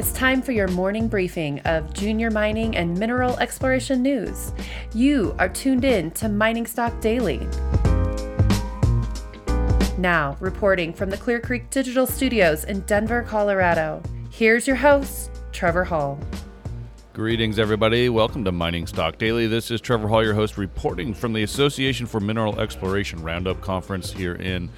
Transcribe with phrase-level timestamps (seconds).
[0.00, 4.50] It's time for your morning briefing of junior mining and mineral exploration news.
[4.94, 7.46] You are tuned in to Mining Stock Daily.
[9.98, 15.84] Now, reporting from the Clear Creek Digital Studios in Denver, Colorado, here's your host, Trevor
[15.84, 16.18] Hall.
[17.12, 18.08] Greetings, everybody.
[18.08, 19.48] Welcome to Mining Stock Daily.
[19.48, 24.10] This is Trevor Hall, your host, reporting from the Association for Mineral Exploration Roundup Conference
[24.10, 24.70] here in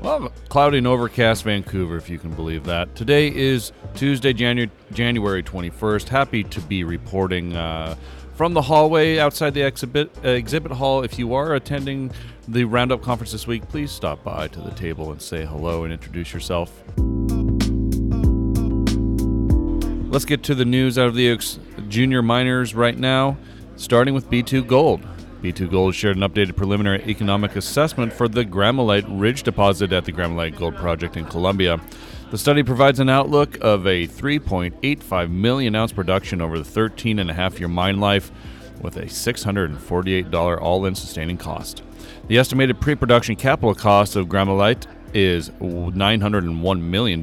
[0.00, 2.94] well, cloudy and overcast Vancouver, if you can believe that.
[2.94, 6.08] Today is Tuesday, Janu- January 21st.
[6.08, 7.96] Happy to be reporting uh,
[8.34, 11.02] from the hallway outside the exhibit, uh, exhibit hall.
[11.02, 12.12] If you are attending
[12.46, 15.92] the Roundup conference this week, please stop by to the table and say hello and
[15.92, 16.70] introduce yourself.
[20.10, 21.38] Let's get to the news out of the
[21.88, 23.36] junior miners right now,
[23.76, 25.06] starting with B2 Gold.
[25.42, 30.12] B2 Gold shared an updated preliminary economic assessment for the Gramalote Ridge deposit at the
[30.12, 31.80] Gramalote Gold Project in Colombia.
[32.30, 37.30] The study provides an outlook of a 3.85 million ounce production over the 13 and
[37.30, 38.32] a half year mine life
[38.80, 41.82] with a $648 all in sustaining cost.
[42.26, 47.22] The estimated pre production capital cost of Gramalote is $901 million.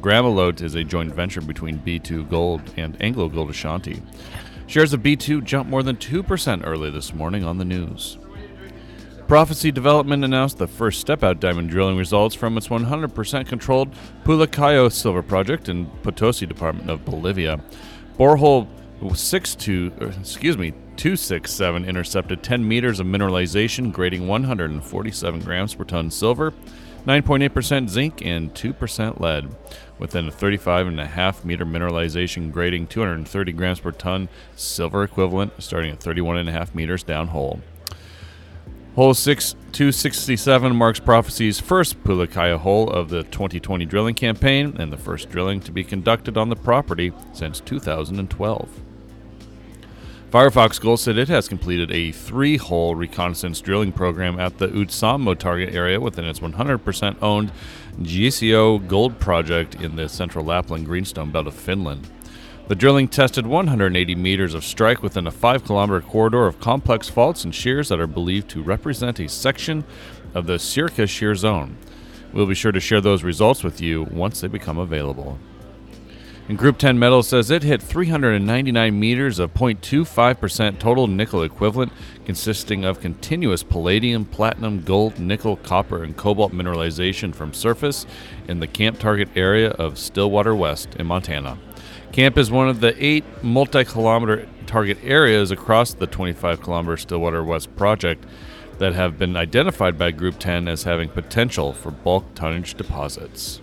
[0.00, 4.02] Gramalote is a joint venture between B2 Gold and Anglo Gold Ashanti.
[4.66, 8.18] Shares of B2 jumped more than 2% early this morning on the news.
[9.28, 14.92] Prophecy Development announced the first step out diamond drilling results from its 100% controlled Pulacayo
[14.92, 17.58] silver project in Potosi Department of Bolivia.
[18.18, 18.68] Borehole
[19.14, 26.10] 62, er, excuse me, 267 intercepted 10 meters of mineralization grading 147 grams per ton
[26.10, 26.52] silver
[27.06, 29.54] 9.8% zinc and 2% lead,
[29.98, 36.74] within a 35.5 meter mineralization grading 230 grams per ton silver equivalent, starting at 31.5
[36.74, 37.60] meters downhole.
[38.94, 44.96] Hole 6 267 marks Prophecy's first Pulacayo hole of the 2020 drilling campaign and the
[44.96, 48.68] first drilling to be conducted on the property since 2012.
[50.34, 55.38] Firefox Gold said it has completed a three hole reconnaissance drilling program at the Utsamo
[55.38, 57.52] target area within its 100% owned
[58.00, 62.10] Jeesiö gold project in the central Lapland greenstone belt of Finland.
[62.66, 67.44] The drilling tested 180 meters of strike within a 5 kilometer corridor of complex faults
[67.44, 69.84] and shears that are believed to represent a section
[70.34, 71.76] of the Sirkka shear zone.
[72.32, 75.38] We'll be sure to share those results with you once they become available.
[76.46, 81.90] And Group 10 Metals says it hit 399 meters of 0.25% total nickel equivalent,
[82.26, 88.04] consisting of continuous palladium, platinum, gold, nickel, copper, and cobalt mineralization from surface
[88.46, 91.56] in the camp target area of Stillwater West in Montana.
[92.12, 97.42] Camp is one of the eight multi kilometer target areas across the 25 kilometer Stillwater
[97.42, 98.26] West project
[98.78, 103.62] that have been identified by Group 10 as having potential for bulk tonnage deposits.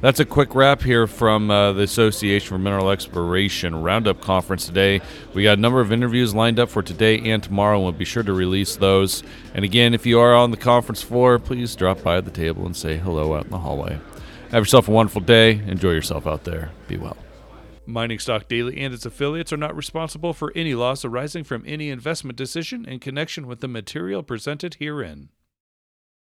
[0.00, 5.00] That's a quick wrap here from uh, the Association for Mineral Exploration Roundup Conference today.
[5.34, 8.04] We got a number of interviews lined up for today and tomorrow, and we'll be
[8.04, 9.24] sure to release those.
[9.54, 12.76] And again, if you are on the conference floor, please drop by the table and
[12.76, 13.98] say hello out in the hallway.
[14.52, 15.60] Have yourself a wonderful day.
[15.66, 16.70] Enjoy yourself out there.
[16.86, 17.16] Be well.
[17.84, 21.90] Mining Stock Daily and its affiliates are not responsible for any loss arising from any
[21.90, 25.30] investment decision in connection with the material presented herein.